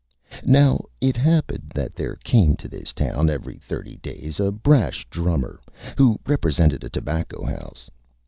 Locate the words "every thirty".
3.29-3.97